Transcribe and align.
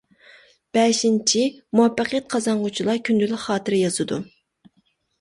بەشىنچى، 0.77 1.43
مۇۋەپپەقىيەت 1.79 2.33
قازانغۇچىلار 2.33 3.01
كۈندىلىك 3.11 3.47
خاتىرە 3.47 3.87
يازىدۇ. 3.87 4.23